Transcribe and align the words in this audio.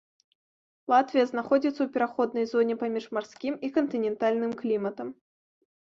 Латвія 0.93 1.25
знаходзіцца 1.33 1.73
ў 1.83 1.87
пераходнай 1.99 2.45
зоне 2.55 2.75
паміж 2.83 3.05
марскім 3.19 3.53
і 3.69 3.73
кантынентальным 3.79 4.51
кліматам. 4.65 5.07